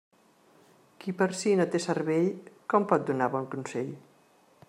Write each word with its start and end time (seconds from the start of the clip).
Qui 1.03 1.13
per 1.19 1.27
si 1.41 1.53
no 1.59 1.67
té 1.75 1.81
cervell, 1.85 2.27
com 2.75 2.89
pot 2.93 3.07
donar 3.11 3.31
bon 3.37 3.49
consell? 3.55 3.93